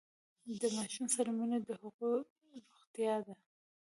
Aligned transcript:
د 0.61 0.63
ماشوم 0.75 1.07
سره 1.15 1.29
مینه 1.37 1.57
د 1.67 1.69
هغه 1.81 2.09
روغتیا 2.63 3.15
ده۔ 3.25 3.35